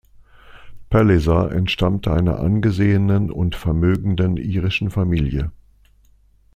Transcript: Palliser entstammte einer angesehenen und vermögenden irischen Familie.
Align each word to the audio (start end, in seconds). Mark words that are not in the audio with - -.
Palliser 0.89 1.51
entstammte 1.51 2.11
einer 2.11 2.39
angesehenen 2.39 3.29
und 3.29 3.53
vermögenden 3.55 4.35
irischen 4.35 4.89
Familie. 4.89 5.51